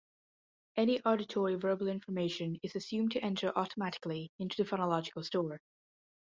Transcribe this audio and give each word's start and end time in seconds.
Any 0.77 0.99
auditory 1.05 1.53
verbal 1.57 1.87
information 1.87 2.57
is 2.63 2.75
assumed 2.75 3.11
to 3.11 3.23
enter 3.23 3.55
automatically 3.55 4.31
into 4.39 4.63
the 4.63 4.67
phonological 4.67 5.23
store. 5.23 5.61